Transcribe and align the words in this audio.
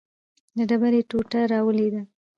د 0.57 0.59
ډبرې 0.69 1.01
ټوټه 1.09 1.39
راولوېده. 1.51 2.01